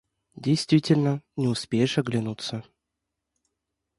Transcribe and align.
Действительно, 0.33 1.21
не 1.35 1.47
успеешь 1.47 1.99
оглянуться 1.99 2.63